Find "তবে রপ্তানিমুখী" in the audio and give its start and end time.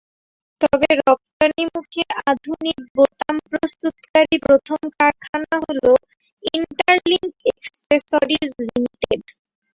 0.61-2.01